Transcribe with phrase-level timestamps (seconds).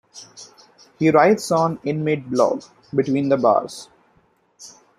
[0.97, 3.87] He writes on inmate blog "Between the Bars".